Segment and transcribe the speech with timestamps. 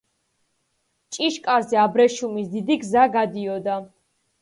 [1.17, 3.81] ჭიშკარზე აბრეშუმის დიდი გზა გადიოდა.